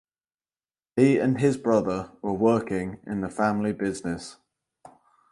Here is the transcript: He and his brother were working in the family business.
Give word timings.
He 0.95 1.19
and 1.19 1.39
his 1.39 1.57
brother 1.57 2.09
were 2.23 2.33
working 2.33 2.97
in 3.05 3.21
the 3.21 3.29
family 3.29 3.71
business. 3.71 4.37